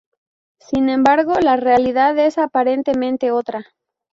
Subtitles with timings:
[0.59, 3.67] Sin embargo, la realidad es aparentemente otra.